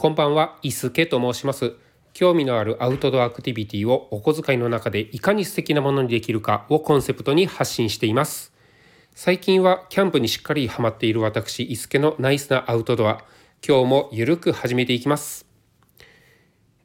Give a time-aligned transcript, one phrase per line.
[0.00, 1.74] こんばんは、伊助と申します。
[2.12, 8.52] 興味のあるアウトドアアクティビティをお小遣いの中でいかに素敵なものにできるかをコンセプトに発信しています。
[9.16, 13.24] 最近はキャンプにしっかりハマっている私、伊助のナイスなアウトドア。
[13.66, 15.46] 今日もゆるく始めていきます。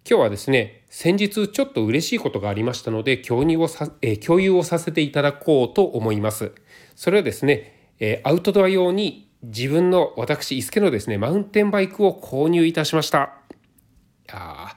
[0.09, 6.51] 今日はですね、先日ちょっと嬉しいことがありましたので、共有をさ、え共有をさせていただこうと思います。
[6.95, 13.33] それはですね、えアウトドア用に自分の私、伊助のですね、マウンテンバイクを購入いたしました。
[14.31, 14.75] あ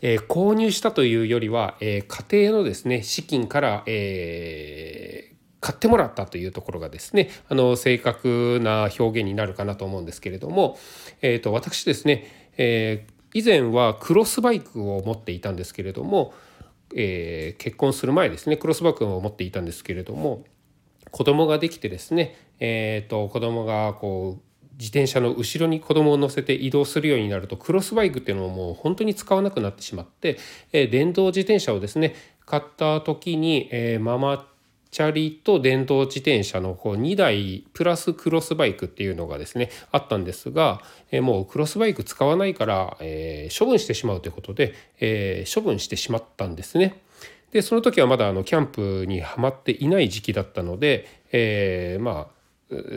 [0.00, 10.78] えー購入したというよりは、えー家庭のですね資金から、えー買ってもらったというところがですねあの正確な表現になるかなと思うんですけれども、
[11.20, 16.32] えー、と私ですね、え以前はクロスバイクを持っていたんですけれども、
[16.94, 20.44] え結婚する前ですねクロスバイクを持っていたんですけれども
[21.10, 24.48] 子供ができてですね、えー、と子供がこう
[24.78, 30.38] 自転車の後ろに子供を乗せて移動するようになるとクロスバイクっていうのをもう本当に使わなくなってしまって、
[30.72, 32.14] えー電動自転車をですね
[32.46, 34.46] 買った時に、えーママ
[34.90, 40.80] チャリと電動自転車のこう2台プラスクロスバイクっていうのがですねあったんですが、
[41.10, 47.02] えーもうクロスバイク使わないから、え処分してしまうということで、え処分してしまったんですね。
[47.50, 52.37] でその時はまだあのキャンプにはまっていない時期だったので、えまあ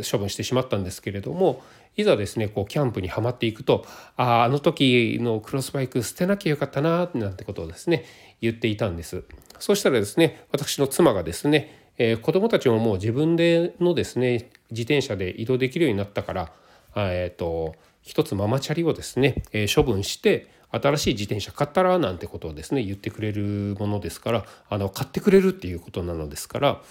[0.10, 1.62] 処分してしまったんですけれども
[1.96, 3.86] いざですねこうキャンプにはまっていくと
[4.18, 8.06] あああの時のクロスバイク捨てなきゃよかったななんてことをですね
[8.42, 9.24] 言っていたんです。
[9.60, 16.52] そうしたらですね私の妻がですね、えー子供たちももう自分でのですね自転車で移動できるようになったから
[16.96, 26.82] えー、と一つママチャリをですね、えー処分して新しい自転車買ったらなんてことをですね言ってくれるものですからあの買ってくれるっていうことなのですから、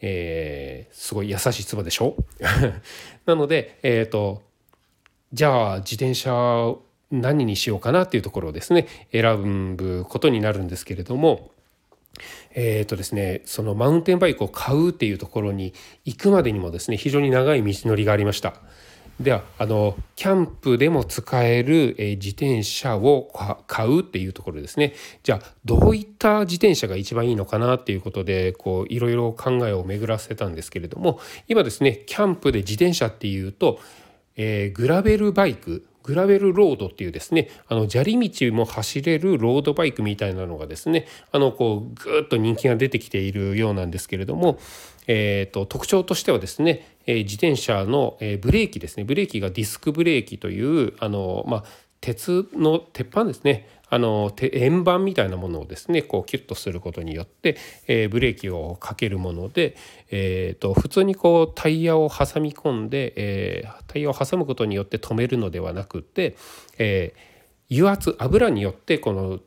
[0.00, 2.16] えーすごい優しい妻でしょ？
[3.26, 4.42] なのでえっ、と
[5.32, 6.74] じゃあ自転車
[7.10, 11.50] 何にしようかなっていうところをですね選ぶことになるんですけれども
[12.54, 15.72] えーとですね、そのマウンテンバイクを買うっていうところに
[16.04, 18.54] 行くまでにもですね非常に長い道のりがありました。
[19.20, 23.30] ではあのキャンプでも使える、え自転車を
[23.66, 24.94] 買うっていうところですね。
[25.24, 31.18] じゃあどういった自転車が一番いいのかなっていうことでこういろいろ考えを巡らせたんですけれども
[31.48, 33.80] 今ですねキャンプで自転車っていうと、
[34.36, 44.58] えーグラベルバイクグラベルロードっていうですねあの砂利道も走れるロードバイクみたいなのがですねあのこうぐーっと人気が出てきているようなんですけれども、
[45.08, 49.04] えー、と特徴としてはですね、え自転車の、えブレーキですね。
[49.04, 51.64] ブレーキがディスクブレーキというあの、まあ、
[52.00, 53.66] 鉄の鉄板ですね。
[53.90, 59.76] あの円盤みたいなものをですねこうキュッとすることによって、えーブレーキをかけるもので、
[60.10, 66.36] えー、と普通にこうタイヤを挟み込んで、えータイヤを挟むことによって止めるのではなくて、
[66.78, 67.38] えー
[67.70, 69.40] 油圧油によってこの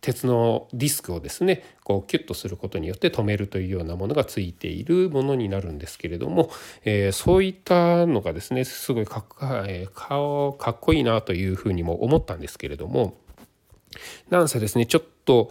[0.00, 6.50] 鉄のディスクをですねこうキュッとすることによって止めるというようなものがついているものになるんですけれども、
[6.84, 13.16] えーそういったのがですねすごいかっこ,、えー顔かっこいいなというふうにも思ったんですけれども
[14.30, 15.50] なんせですねちょっと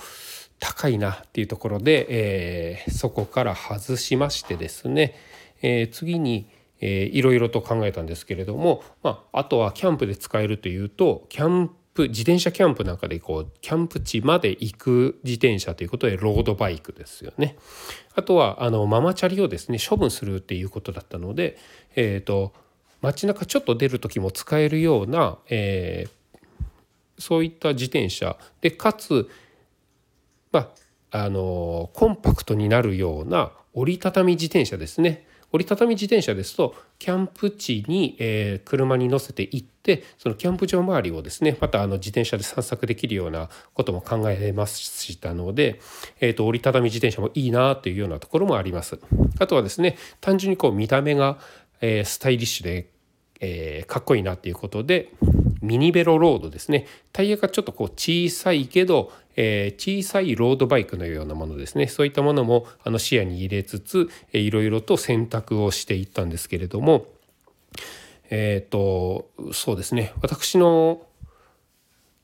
[0.60, 5.16] 高いなっていうところで、えーそこから外しましてですね、
[5.62, 6.50] えー次に、
[6.80, 17.58] えーいろいろと考えたんですけれども、まあ、あとはキャンプで使えるというとキャンプ自転車キャンプなんかでこうキャンプ地まで行く自転車ということでロードバイクですよね。
[18.16, 21.58] あとはあのママチャリをですね処分するっていうことだったので、
[21.96, 22.54] えー、と
[23.02, 26.18] 街中ちょっと出る時も使えるような、えー
[27.20, 29.30] そういった自転車でかつ
[30.52, 30.72] ま
[31.12, 45.80] ああのコンパクトになるような折りたたみ自転車ですね折りたたみ自転車ですとキャンプ地に、えー車に乗せて行ってそのキャンプ場周りをですねまたあの自転車で散策できるようなことも考えましたので、
[46.20, 49.00] えー、と折りたたみ自転車もいいなというようなところもあります。
[49.40, 51.38] あとはですね単純にこう見た目が、
[51.82, 52.90] えースタイリッシュで
[53.40, 55.12] えーかっこいいなっていうことで
[55.62, 56.88] ミニベロロードですね。
[57.12, 61.88] タイヤがちょっとこう小さいけど、えー小さいロードバイクのようなものですね。
[61.88, 67.08] そういったものもあの視野に入れつつ、えーいろいろと選択をしていったんですけれども
[68.30, 70.14] えっ、とそうですね。
[70.22, 71.02] 私の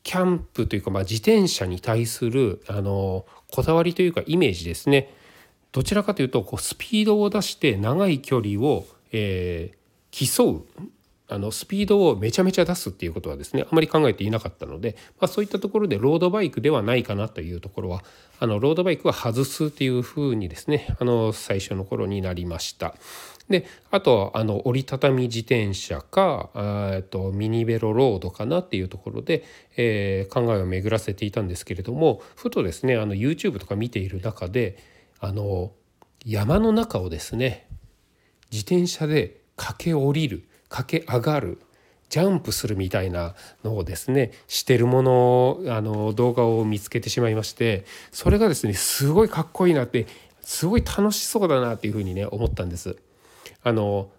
[0.04, 5.14] キャンプというか、まあ、自転車に対するあのこだわりというかイメージですね。
[5.72, 9.84] どちらかというとこうスピードを出して長い距離を、えー
[10.14, 10.66] 競う
[11.34, 18.04] あのスピードをめちゃめちゃ出すっていうことはですねあまり考えていなかったので、まあ、そういったところでロードバイクではないかなというところは
[18.40, 22.94] あのロードバイクは外すっていうふうにですねあの最初の頃になりました。
[23.50, 29.44] であとはあの折りたたみ自転車かえとミニベロロードかなっていうところで、
[29.76, 34.78] えー、考えを巡らせていたんですけれどもふとですねあの YouTube とか見ている中で
[35.20, 35.72] あの
[36.26, 37.68] 山の中をですね
[38.52, 41.60] 自転車で駆け下りる駆け上がる
[42.10, 50.08] ジャンプするみたいなのをですねしてるものをあの動画を見つけてしまいましてそれがですねすごいかっこいいなって
[50.42, 52.98] すごい楽しそうだなっていうふうにね思ったんです。
[53.64, 54.10] あの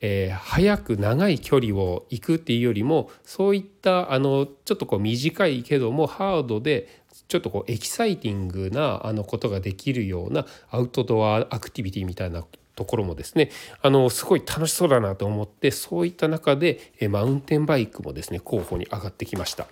[0.00, 12.44] えー、早く長い距離を行くっていうよりもそういったあのちょっとこう短いけどもハードでちょっとこうエキサイティングなあのことができるようなアウトドアアクティビティみたいな
[12.78, 13.50] ところもですね
[13.82, 19.66] あのすごい楽しそうだなと思ってそういった中でマウンテンバイクもですね候補に上がってきました。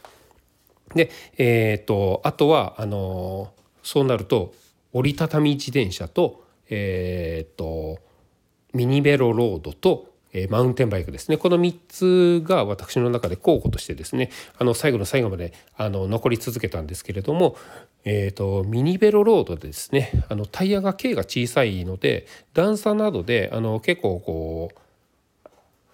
[0.92, 3.52] で、えーと、あとはあの
[3.84, 4.54] そうなると
[4.92, 7.98] 折りたたみ自転車と,、えーと
[8.74, 17.56] ミニベロロードとえマウンテンバイクですねこの3つが私の中で候補としてですねあの最後の最後まであの残り続けたんですけれども、
[18.04, 24.78] えーと、ミニベロロードでですねあのタイヤが径が小さいので段差などであの結構こう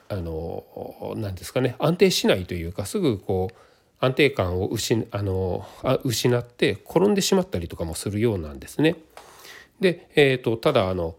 [0.09, 3.57] あの何ですかね安定しないというかすぐこう
[4.05, 8.97] 安定感を失あのあ失って転んでしまったりとかもするようなんですね。
[9.79, 11.15] で、えーと、とただあの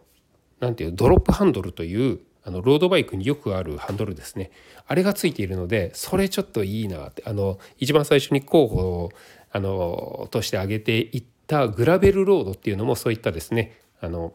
[0.59, 4.51] なんていうドロップハンドルというあのロードバイクによくあるハンドルですね。
[4.88, 9.12] あれがついているのでそれちょっといいなってあの一番最初に候補を
[9.51, 14.34] あのとして挙げていったグラベルロードっていうのもそういったですねあの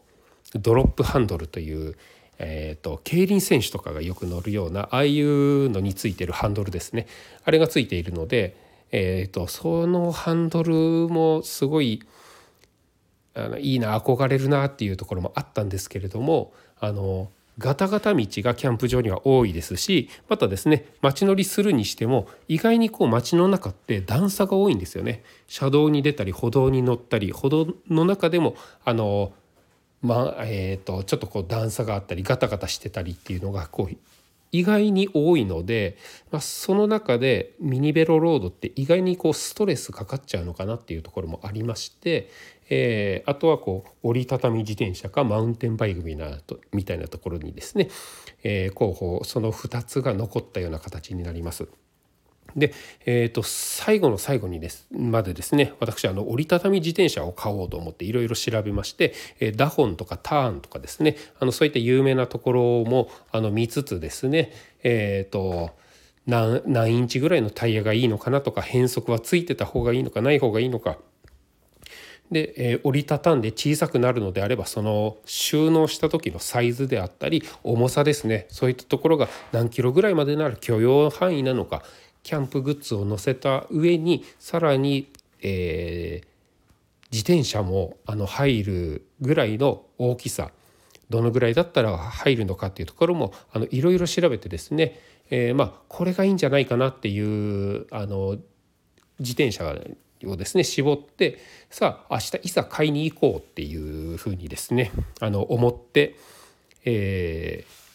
[0.55, 1.95] ドロップハンドルという、
[2.39, 7.05] えーと、競輪選手とかがよく乗るようなああいうのについてるハンドルですね。
[7.43, 8.55] あれがついているので、
[8.91, 10.73] えーとそのハンドル
[11.09, 12.01] もすごい
[13.35, 17.29] あのいいな憧れるなっていうところもあったんですけれどもあの
[17.59, 25.23] ガタガタ道がキャンプ場には多いですしまたですね街乗りするにしても意外にこう街の中って段差が多いんですよね。
[25.47, 29.33] 車道に出たり歩道に乗ったり歩道の中でもあの
[30.01, 33.97] まあえーと、ちょっとこう段差があったりガタガタしてたりっていうのがこう
[34.51, 35.97] 意外に多いので、
[36.31, 42.29] まあ、その中でミニベロロードって意外にこうストレスかかっちゃうのかなっていうところもありまして、
[42.69, 46.37] えー、あとはこう折りたたみ自転車かマウンテンバイクみたいな
[46.71, 47.89] みたいなところにですね、
[48.43, 51.67] えー、候補その2つが残ったような形になります。
[52.55, 52.73] で、
[53.05, 64.51] えー、と最後の最後にですまでですね私あの折りたたみ自転車を買おうと思っていろいろ調べまして、えー、ダホンとかターンとかですねあのそういった有名なところもあの見つつですね
[64.83, 65.71] えっ、ー、と
[66.27, 70.97] 何何インチぐらいのタイヤがいいのかなとか変速はついてた方がいいのかない方がいいのか。
[72.31, 81.83] で、えー、折りたたんで小さくなるのであればその収納した時のサイズであったり重さですねそういったところが何キロぐらいまでなら許容範囲なのか
[82.29, 85.11] キャンプグッズを載せた上にさらに、
[85.41, 86.27] えー、
[87.11, 90.51] 自転車もあの入るぐらいの大きさ
[91.09, 94.99] どのぐらいだったら入るのかっていうところもあのいろいろ調べてですね、
[95.31, 98.37] えー、まあこれがいいんじゃないかなっていうあの
[99.17, 99.75] 自転車
[100.23, 101.39] をですね絞って
[101.71, 106.15] さあ明日いざ買いに行こうっていうふうにですねあの思って、
[106.85, 107.88] えー、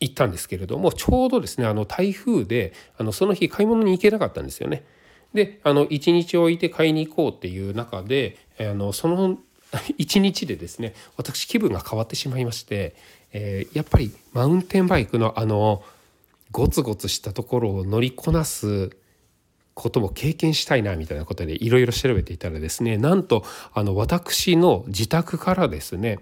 [0.00, 4.84] 行ったんですけれどもちょうどですねあの台風であのその日買い物に行けなかったんですよね。
[5.34, 9.38] であの1日置いて買いに行こうっていう中であのその
[9.98, 12.94] 1日でですね私気分が変わってしまいまして、
[13.32, 15.82] えー、やっぱりマウンテンバイクのあの
[16.52, 18.96] ゴツゴツしたところを乗りこなす
[19.74, 26.18] ことも経験したいなみたいなことでいろいろ調べていたらですねなんとあの私の自宅からですね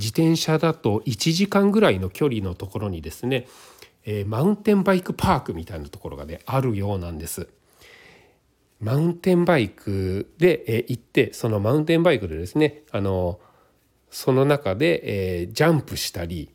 [0.00, 3.46] 自転車だと1時間ぐらいの距離のところにですね、
[4.04, 7.48] えー、マウンテンバイクパークみたいなところがねあるようなんです。
[8.80, 13.38] マウンテンバイクで、えー、行ってそのマウンテンバイクでですねあの
[14.10, 16.50] その中で、えー、ジャンプしたり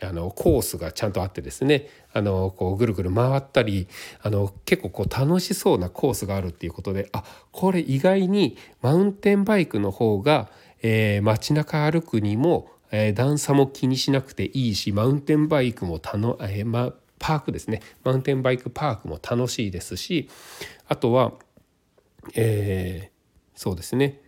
[0.00, 3.86] あのコースがちゃんとあってですねあのこうぐるぐる回ったり
[4.22, 10.48] あの結構こう楽しそうなコースがあるっていうことであこれ意外にマウンテンバイクの方が、
[10.82, 17.82] えー、街中歩くにも、えー、段差も気にしなくていいしマウンテンバイクもたの、えーま、パークですね。
[18.04, 20.28] マウンテンバイクパークも楽しいですし
[20.88, 21.32] あとは、
[22.34, 24.20] えー、そうですね。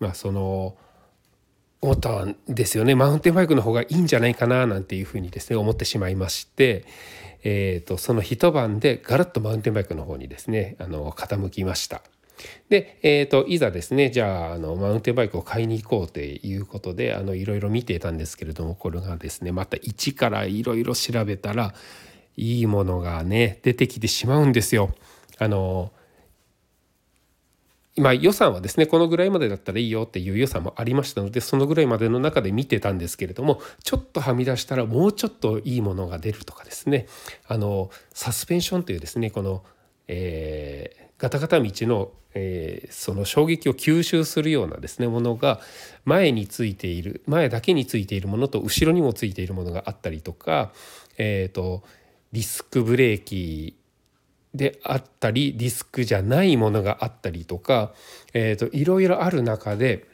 [0.00, 0.76] まあその
[1.80, 2.94] 思ったんですよね。
[2.94, 6.84] マウンテンバイクの方がいいんじゃないかななんていうふうにですね思ってしまいまして、
[7.44, 12.02] えーと、その一晩でガラッとマウンテンバイクの方にですねあの傾きました。
[12.68, 21.74] で、えーと、いざですねじゃああのマウンテンバイクを買いに行こうということであのいろいろ見ていたんですけれどもこれがですねまた一からいろいろ調べたら
[22.36, 24.94] いいものがね出てきてしまうんですよ。
[25.38, 25.92] あの
[27.98, 37.08] 今予算はですねこのぐらいまでだったらいいよっていう予算もありましたのでそのぐらいまでの中で見てたんですけれどもちょっとはみ出したらもうちょっといいものが出るとかですね
[37.48, 39.64] あのサスペンションというですねこの、
[40.06, 45.60] えー、ガタガタ道の、えー、その衝撃を吸収するようなですねものが
[46.04, 50.72] 前についている前だけについているものと後ろにもついているものがあったりとか、
[51.16, 51.82] えーと、
[52.32, 53.76] ディスクブレーキ
[54.54, 57.92] であったりディスクじゃないものがあったりとか、
[58.32, 60.06] えーと、いろいろある中で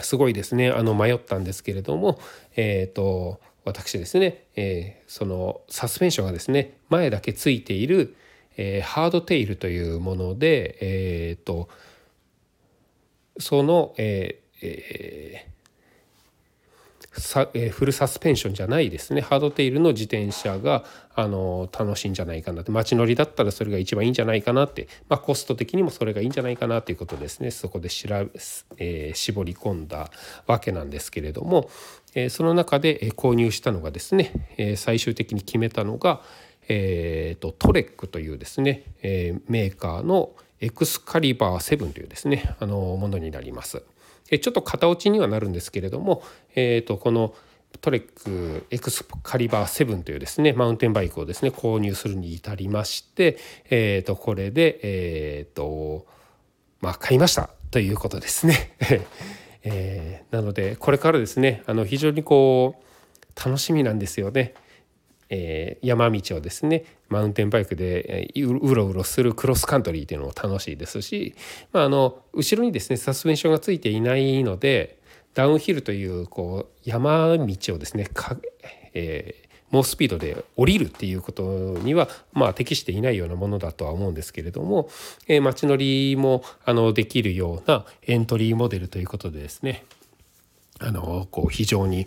[0.00, 2.18] すごいですねあの迷ったんですけれども、
[2.56, 8.14] えーと私ですね、えー、そのサスペンションがですね前だけついている
[8.56, 11.68] えー、ハードテイルというもので、えーと、
[13.38, 15.54] その、えーえー、
[17.20, 19.20] さえー、フルサスペンションじゃないですね。
[19.20, 20.84] ハードテイルの自転車が
[21.14, 22.72] あの楽しいんじゃないかなって。
[22.72, 27.52] 街乗りだったらそれが一番いいんじゃないかなって、まあ、コスト的にもそれがいいんじゃないかなということですね。
[27.52, 28.24] そこでしら、
[28.78, 30.10] えー、絞り込んだ
[30.46, 31.70] わけなんですけれども、
[32.14, 36.20] えー、その中で購入したのがですね、えー、最終的に決めたのが、
[36.68, 40.30] えーと、トレックというですね、えー、メーカーの
[40.60, 43.82] エクスカリバー7というですねあのものになります。
[44.30, 46.22] ちょっと型落ちにはなるんですけれども、
[46.54, 47.34] えーと、この
[47.80, 53.36] トレックエクスカリバー7というですねマウンテンバイクをですね購入するに至りまして、
[53.68, 56.06] えーと、これでえ、ー、と
[56.80, 58.76] まあ買いましたということですね。
[59.66, 64.54] えー、なのでこれからですねあの非常にこう楽しみなんですよね。
[65.36, 71.34] えー、山道をですねマウンテンバイクでうろうろするクロスカントリーっていうのも楽しいですし、
[71.72, 74.96] まあ、あの後ろにですねサスペンションがついていないので
[75.34, 78.36] ダウンヒルというこう山道をですねか、
[78.94, 81.42] えー、猛スピードで降りるっていうこと
[81.82, 84.88] には、まあ、適していないようなものだとは思うんですけれども、
[85.26, 89.84] えー、街乗りもあのできるようなエントリーモデルということでですね
[90.78, 92.06] あのこう非常に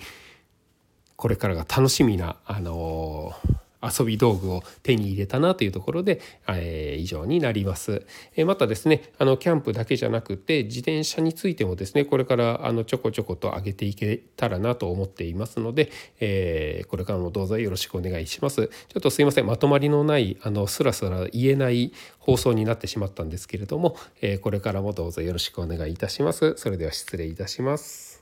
[1.17, 3.33] これからが楽しみな、あの
[3.81, 8.05] 遊び道具を手に入れたなというところで、えー、以上になります。
[8.35, 18.67] えー、またですねあのキャンプだけじゃなくて自転車についてもですねこれからあのちょこちょこと上げていけたらなと思っていますので、えー、これからもどうぞよろしくお願いします。
[18.67, 26.55] ちょっとすいませんまとまりのないあのスラスラ言えない放送になってしまったんですけれども、えこれからもどうぞよろしくお願いいたします。
[26.57, 28.16] それでは失礼いたします。